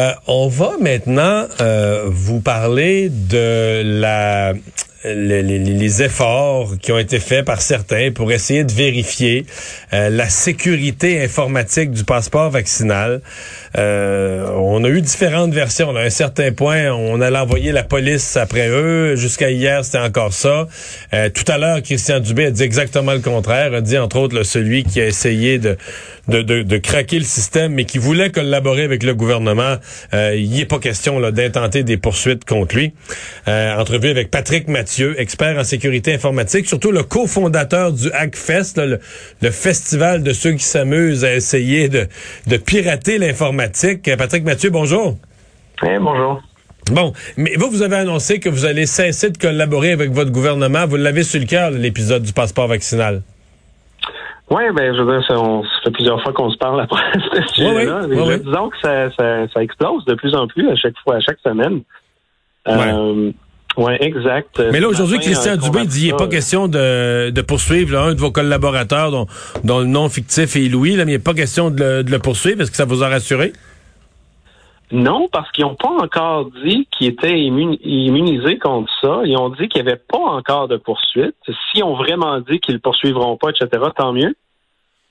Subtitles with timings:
[0.00, 4.54] Euh, on va maintenant euh, vous parler de la
[5.04, 9.46] les, efforts qui ont été faits par certains pour essayer de vérifier
[9.92, 13.22] euh, la sécurité informatique du passeport vaccinal.
[13.78, 15.94] Euh, on a eu différentes versions.
[15.94, 19.14] À un certain point, on allait envoyer la police après eux.
[19.16, 20.66] Jusqu'à hier, c'était encore ça.
[21.14, 23.74] Euh, tout à l'heure, Christian Dubé a dit exactement le contraire.
[23.74, 25.76] A dit, entre autres, celui qui a essayé de,
[26.28, 29.76] de, de, de, craquer le système, mais qui voulait collaborer avec le gouvernement.
[30.12, 32.92] il n'y est pas question d'intenter des poursuites contre lui.
[33.46, 39.00] entrevue avec Patrick Mathieu, expert en sécurité informatique, surtout le cofondateur du Hackfest, là, le,
[39.42, 42.06] le, festival de ceux qui s'amusent à essayer de,
[42.46, 43.18] de pirater
[43.60, 45.16] Patrick Mathieu, bonjour.
[45.82, 46.42] Oui, bonjour.
[46.92, 50.86] Bon, mais vous, vous avez annoncé que vous allez cesser de collaborer avec votre gouvernement.
[50.86, 53.22] Vous l'avez sur le cœur, l'épisode du passeport vaccinal.
[54.50, 57.12] Oui, ben, je veux dire, ça, on, ça fait plusieurs fois qu'on se parle après
[57.34, 58.00] ce sujet-là.
[58.08, 61.16] Oui, oui, disons que ça, ça, ça, explose de plus en plus à chaque fois,
[61.16, 61.82] à chaque semaine.
[62.66, 63.30] Euh,
[63.76, 64.60] oui, exact.
[64.72, 68.14] Mais là, aujourd'hui, Christian Dubé dit qu'il n'est pas question de, de poursuivre là, un
[68.14, 69.26] de vos collaborateurs dont,
[69.64, 72.10] dont, le nom fictif est Louis, là, mais il n'est pas question de le, de
[72.10, 72.60] le poursuivre.
[72.60, 73.52] Est-ce que ça vous a rassuré?
[74.92, 79.20] Non, parce qu'ils n'ont pas encore dit qu'ils étaient immunisés contre ça.
[79.24, 81.36] Ils ont dit qu'il n'y avait pas encore de poursuite.
[81.72, 84.34] Si ont vraiment dit qu'ils ne poursuivront pas, etc., tant mieux.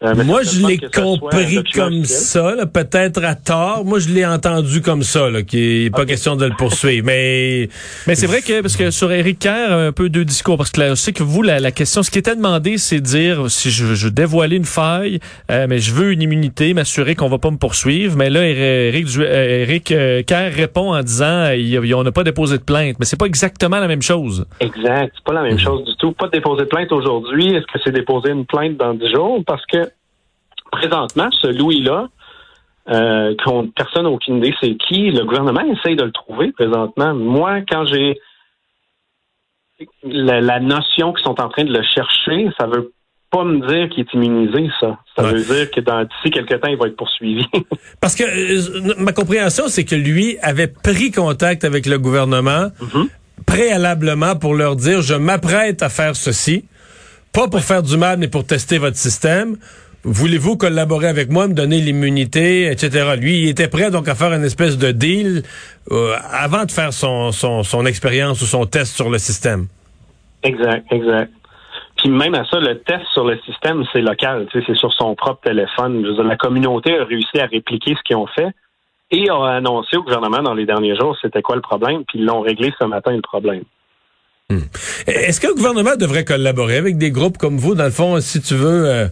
[0.02, 3.84] Euh, Moi, je l'ai compris comme ça, peut-être à tort.
[3.84, 7.06] Moi, je l'ai entendu comme ça, là, qu'il n'est pas question de le poursuivre.
[7.06, 7.68] mais
[8.08, 10.80] mais c'est vrai que parce que sur Eric Kerr, un peu deux discours, parce que
[10.80, 13.72] là, je sais que vous, la, question, ce qui était demandé, c'est de dire si
[13.72, 15.20] je, je dévoiler une faille,
[15.52, 18.16] euh, mais je veux une immunité, m'assurer qu'on va pas me poursuivre.
[18.16, 21.50] Mais là, Eric, Eric euh, Kerr répond en disant
[21.94, 22.96] on n'a pas déposé de plainte.
[23.00, 24.46] Mais c'est pas exactement la même chose.
[24.62, 25.60] Exact, c'est pas la même mhm.
[25.60, 26.14] chose du tout.
[26.14, 27.54] Pas déposer de plainte aujourd'hui.
[27.54, 29.44] Est-ce que c'est déposer une plainte dans 10 jours?
[29.46, 29.89] Parce que
[30.72, 32.08] présentement, ce Louis-là,
[32.90, 33.36] euh,
[33.76, 37.14] personne n'a aucune idée c'est qui, le gouvernement essaye de le trouver présentement.
[37.14, 38.20] Moi, quand j'ai
[40.04, 42.92] la, notion qu'ils sont en train de le chercher, ça veut
[43.32, 44.98] pas me dire qu'il est immunisé, ça.
[45.16, 47.46] Ça veut dire que dans d'ici quelques temps, il va être poursuivi.
[48.02, 53.08] Parce que euh, ma compréhension, c'est que lui avait pris contact avec le gouvernement mm-hmm.
[53.46, 56.66] préalablement pour leur dire je m'apprête à faire ceci,
[57.32, 59.58] pas pour faire du mal, mais pour tester votre système
[60.04, 63.16] voulez-vous collaborer avec moi, me donner l'immunité, etc.
[63.18, 65.44] Lui, il était prêt donc à faire une espèce de deal
[65.92, 69.68] euh, avant de faire son, son, son expérience ou son test sur le système.
[70.44, 71.32] Exact, exact.
[71.98, 75.42] Puis même à ça, le test sur le système, c'est local, c'est sur son propre
[75.44, 76.02] téléphone.
[76.02, 78.48] la communauté a réussi à répliquer ce qu'ils ont fait
[79.12, 82.26] et a annoncé au gouvernement dans les derniers jours c'était quoi le problème, puis ils
[82.26, 83.64] l'ont réglé ce matin le problème.
[84.50, 84.60] Hmm.
[85.08, 88.42] Est-ce que le gouvernement devrait collaborer avec des groupes comme vous, dans le fond, si
[88.42, 88.88] tu veux...
[88.88, 89.08] Euh,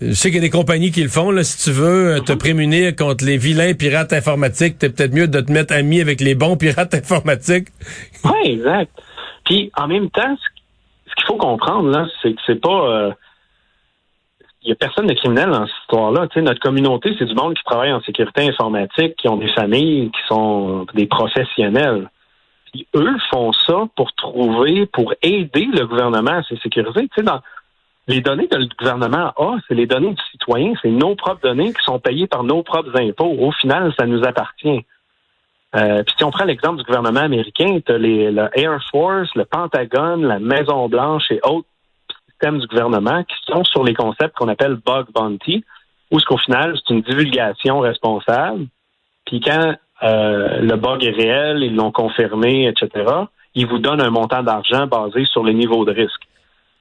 [0.00, 1.30] je sais qu'il y a des compagnies qui le font.
[1.30, 2.38] Là, si tu veux euh, te mhm.
[2.38, 6.34] prémunir contre les vilains pirates informatiques, t'es peut-être mieux de te mettre ami avec les
[6.34, 7.68] bons pirates informatiques.
[8.24, 8.90] Oui, exact.
[9.44, 10.36] Puis en même temps,
[11.06, 13.12] ce qu'il faut comprendre là, c'est que c'est pas euh,
[14.62, 16.26] il y a personne de criminel dans cette histoire-là.
[16.28, 20.10] Tu notre communauté, c'est du monde qui travaille en sécurité informatique, qui ont des familles,
[20.10, 22.10] qui sont des professionnels.
[22.72, 27.02] Puis eux font ça pour trouver, pour aider le gouvernement à se sécuriser.
[27.02, 27.40] Tu sais, dans,
[28.08, 31.72] les données que le gouvernement a, c'est les données du citoyen, c'est nos propres données
[31.72, 33.34] qui sont payées par nos propres impôts.
[33.38, 34.84] Au final, ça nous appartient.
[35.74, 39.44] Euh, puis si on prend l'exemple du gouvernement américain, tu les, le Air Force, le
[39.44, 41.66] Pentagone, la Maison Blanche et autres
[42.28, 45.64] systèmes du gouvernement qui sont sur les concepts qu'on appelle bug bounty,
[46.10, 48.66] où ce qu'au final, c'est une divulgation responsable.
[49.26, 53.04] Puis quand euh, le bug est réel, ils l'ont confirmé, etc.,
[53.54, 56.22] ils vous donnent un montant d'argent basé sur le niveau de risque.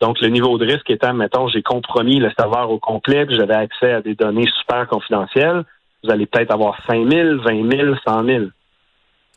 [0.02, 3.94] Donc, le niveau de risque étant, mettons, j'ai compromis le serveur au complet, j'avais accès
[3.94, 5.64] à des données super confidentielles,
[6.04, 8.46] vous allez peut-être avoir 5 000, 20 000, 100 000.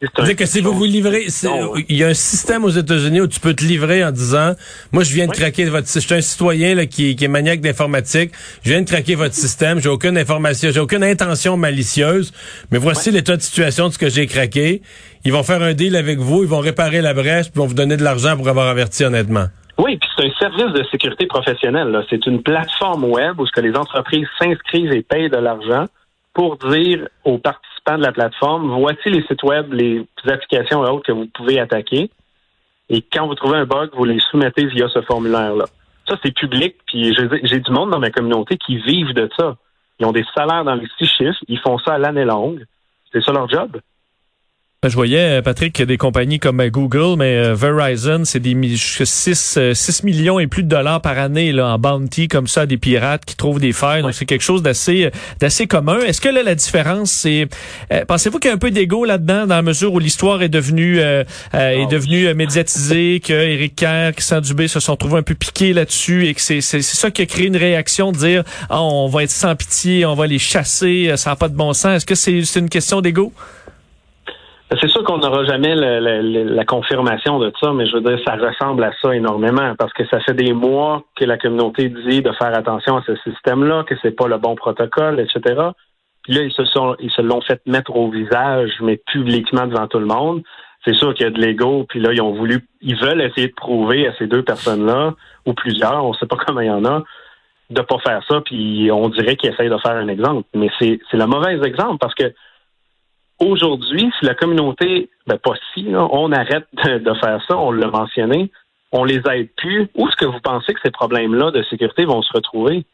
[0.00, 1.26] C'est-à-dire que si vous vous livrez,
[1.88, 4.52] il y a un système aux États-Unis où tu peux te livrer en disant,
[4.92, 7.60] moi je viens de craquer votre, je suis un citoyen là, qui, qui est maniaque
[7.60, 8.30] d'informatique,
[8.62, 12.32] je viens de craquer votre système, j'ai aucune information, j'ai aucune intention malicieuse,
[12.70, 14.82] mais voici l'état de situation de ce que j'ai craqué.
[15.24, 17.74] Ils vont faire un deal avec vous, ils vont réparer la brèche, puis vont vous
[17.74, 19.46] donner de l'argent pour avoir averti honnêtement.
[19.78, 22.04] Oui, puis c'est un service de sécurité professionnelle.
[22.10, 25.84] C'est une plateforme web où ce que les entreprises s'inscrivent et payent de l'argent
[26.34, 31.06] pour dire aux participants de la plateforme, voici les sites web, les applications et autres
[31.06, 32.10] que vous pouvez attaquer.
[32.88, 35.66] Et quand vous trouvez un bug, vous les soumettez via ce formulaire-là.
[36.08, 39.56] Ça, c'est public, puis j'ai du monde dans ma communauté qui vivent de ça.
[40.00, 42.64] Ils ont des salaires dans les six chiffres, ils font ça à l'année longue.
[43.12, 43.78] C'est ça leur job.
[44.80, 48.56] Ben, je voyais, euh, Patrick, des compagnies comme euh, Google, mais euh, Verizon, c'est des
[48.76, 52.76] 6, 6 millions et plus de dollars par année là, en bounty comme ça, des
[52.76, 54.02] pirates qui trouvent des failles.
[54.02, 55.10] Donc, c'est quelque chose d'assez
[55.40, 55.98] d'assez commun.
[56.06, 57.48] Est-ce que là, la différence, c'est...
[58.06, 61.00] Pensez-vous qu'il y a un peu d'ego là-dedans, dans la mesure où l'histoire est devenue
[61.00, 65.72] est ah devenue médiatisée, que Eric Kerr, Christian Dubé se sont trouvés un peu piqués
[65.72, 69.24] là-dessus et que c'est ça qui a créé une réaction de dire ah, on va
[69.24, 71.96] être sans pitié, on va les chasser, ça n'a pas de bon sens.
[71.96, 73.32] Est-ce que c'est une question d'ego?
[74.76, 78.84] C'est sûr qu'on n'aura jamais la confirmation de ça, mais je veux dire, ça ressemble
[78.84, 82.54] à ça énormément parce que ça fait des mois que la communauté dit de faire
[82.54, 85.70] attention à ce système-là, que c'est pas le bon protocole, etc.
[86.22, 89.86] Puis là, ils se sont, ils se l'ont fait mettre au visage, mais publiquement devant
[89.86, 90.42] tout le monde.
[90.84, 93.48] C'est sûr qu'il y a de l'ego, puis là, ils ont voulu, ils veulent essayer
[93.48, 95.14] de prouver à ces deux personnes-là,
[95.46, 97.02] ou plusieurs, on sait pas comment il y en a,
[97.70, 100.46] de pas faire ça, puis on dirait qu'ils essayent de faire un exemple.
[100.54, 102.34] Mais c'est le mauvais exemple parce que
[103.40, 108.50] Aujourd'hui, si la communauté, ben pas si, on arrête de, faire ça, on l'a mentionné,
[108.90, 112.22] on les aide plus, où est-ce que vous pensez que ces problèmes-là de sécurité vont
[112.22, 112.84] se retrouver?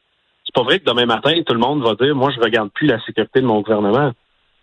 [0.44, 2.86] C'est pas vrai que demain matin, tout le monde va dire, moi, je regarde plus
[2.86, 4.12] la sécurité de mon gouvernement.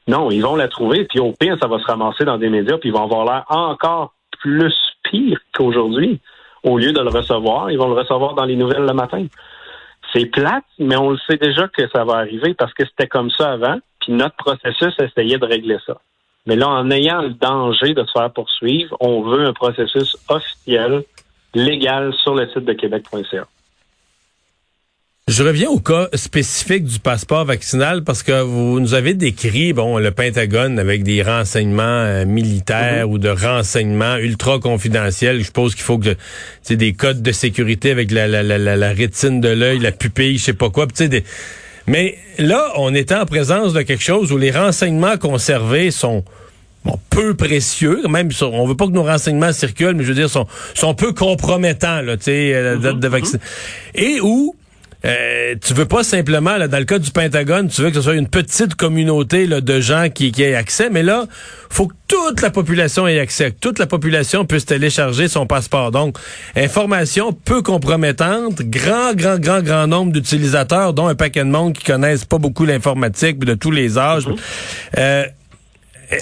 [0.07, 2.77] Non, ils vont la trouver, puis au pire, ça va se ramasser dans des médias,
[2.77, 6.19] puis ils vont avoir l'air encore plus pire qu'aujourd'hui.
[6.63, 9.25] Au lieu de le recevoir, ils vont le recevoir dans les nouvelles le matin.
[10.13, 13.31] C'est plate, mais on le sait déjà que ça va arriver parce que c'était comme
[13.31, 13.79] ça avant.
[14.01, 15.97] Puis notre processus essayait de régler ça.
[16.47, 21.03] Mais là, en ayant le danger de se faire poursuivre, on veut un processus officiel,
[21.53, 23.45] légal sur le site de québec.ca.
[25.27, 29.97] Je reviens au cas spécifique du passeport vaccinal parce que vous nous avez décrit bon
[29.97, 33.13] le Pentagone avec des renseignements euh, militaires mhm.
[33.13, 35.39] ou de renseignements ultra confidentiels.
[35.39, 36.15] Je suppose qu'il faut que
[36.63, 40.37] c'est des codes de sécurité avec la, la, la, la rétine de l'œil, la pupille,
[40.37, 40.87] je sais pas quoi.
[40.87, 41.23] Des,
[41.87, 46.23] mais là, on est en présence de quelque chose où les renseignements conservés sont
[47.09, 50.47] peu précieux, même on veut pas que nos renseignements circulent, mais je veux dire sont
[50.73, 53.37] sont peu compromettants là, tu sais, la date de vaccin.
[53.93, 54.55] Et où
[55.03, 58.01] euh, tu veux pas simplement, là, dans le cas du Pentagone, tu veux que ce
[58.01, 61.25] soit une petite communauté là, de gens qui, qui aient accès, mais là,
[61.69, 65.91] faut que toute la population ait accès, que toute la population puisse télécharger son passeport.
[65.91, 66.17] Donc,
[66.55, 71.83] information peu compromettante, grand, grand, grand, grand nombre d'utilisateurs, dont un paquet de monde qui
[71.83, 74.27] connaissent pas beaucoup l'informatique, de tous les âges.
[74.27, 74.37] Mm-hmm.
[74.99, 75.25] euh,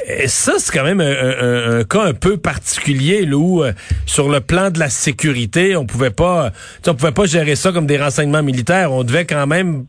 [0.07, 3.71] et ça, c'est quand même un, cas un peu particulier là, où, euh,
[4.05, 6.51] sur le plan de la sécurité, on pouvait pas,
[6.87, 8.91] on pouvait pas gérer ça comme des renseignements militaires.
[8.91, 9.85] On devait quand même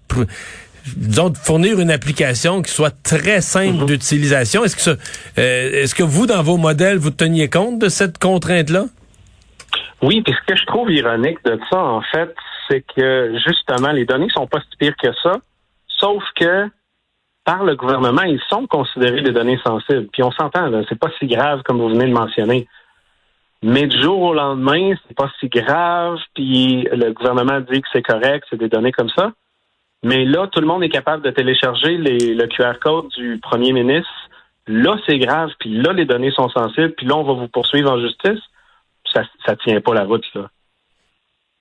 [0.96, 3.86] disons, fournir une application qui soit très simple mhm.
[3.86, 4.64] d'utilisation.
[4.64, 4.98] Est-ce que,
[5.38, 8.84] euh, est-ce que vous, dans vos modèles, vous teniez compte de cette contrainte-là?
[10.02, 12.34] Oui, puis ce que je trouve ironique de ça, en fait,
[12.68, 15.32] c'est que justement, les données sont pas si pires que ça,
[15.88, 16.66] sauf que
[17.50, 20.06] par le gouvernement, ils sont considérés des données sensibles.
[20.12, 22.68] Puis on s'entend, c'est pas si grave comme vous venez de mentionner.
[23.60, 28.02] Mais du jour au lendemain, c'est pas si grave, puis le gouvernement dit que c'est
[28.02, 29.32] correct, c'est des données comme ça.
[30.04, 34.08] Mais là, tout le monde est capable de télécharger le QR code du premier ministre.
[34.68, 37.90] Là, c'est grave, puis là, les données sont sensibles, puis là, on va vous poursuivre
[37.90, 38.40] en justice.
[39.12, 40.48] Ça, ça tient pas la route, là.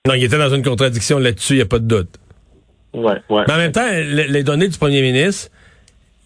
[0.06, 2.16] Non, il était dans une contradiction là-dessus, il n'y a pas de doute.
[2.94, 3.42] Ouais, ouais.
[3.48, 5.50] Mais en même temps, les données du premier ministre,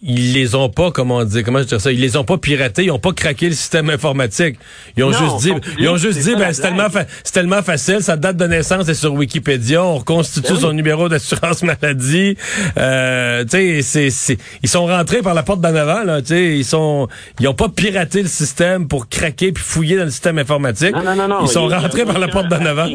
[0.07, 2.85] ils les ont pas, comment dire, comment je dire ça, ils les ont pas piratés,
[2.85, 4.57] ils ont pas craqué le système informatique.
[4.95, 6.87] Ils ont juste dit, ils ont juste dit, ben, c'est tellement,
[7.23, 11.09] c'est tellement facile, sa date de naissance est sur Wikipédia, on reconstitue ben son numéro
[11.09, 12.37] d'assurance maladie.
[12.77, 16.55] Euh, tu sais, c'est, ils sont rentrés par la porte d'en avant, là, tu sais,
[16.55, 17.07] ils sont,
[17.39, 20.95] ils ont pas piraté le système pour craquer puis fouiller dans le système informatique.
[20.95, 22.89] Non, non, non, ils sont rentrés par la porte d'en avant.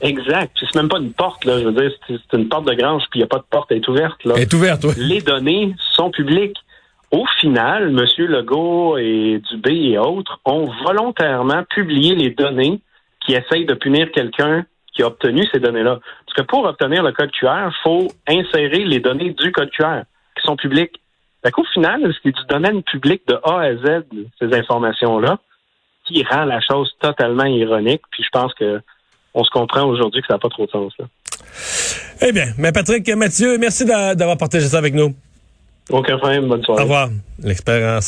[0.00, 0.56] Exact.
[0.60, 1.58] C'est même pas une porte, là.
[1.58, 3.70] Je veux dire, c'est une porte de grange, puis il n'y a pas de porte,
[3.70, 4.34] elle est ouverte, là.
[4.36, 4.92] Elle est ouverte, oui.
[4.96, 6.56] Les données sont publiques.
[7.10, 8.26] Au final, M.
[8.26, 12.80] Legault et Dubé et autres ont volontairement publié les données
[13.24, 16.00] qui essayent de punir quelqu'un qui a obtenu ces données-là.
[16.26, 20.02] Parce que pour obtenir le code QR, il faut insérer les données du code QR,
[20.36, 21.00] qui sont publiques.
[21.42, 24.04] Fait qu'au final, c'est du domaine public de A à Z,
[24.38, 25.38] ces informations-là,
[26.04, 28.02] qui rend la chose totalement ironique.
[28.10, 28.80] Puis je pense que
[29.34, 30.92] on se comprend aujourd'hui que ça n'a pas trop de sens.
[30.98, 31.06] Là.
[32.20, 35.14] Eh bien, mais Patrick, Mathieu, merci d'a- d'avoir partagé ça avec nous.
[35.90, 36.80] Aucun problème, bonne soirée.
[36.80, 37.08] Au revoir.
[37.42, 38.00] L'expert en.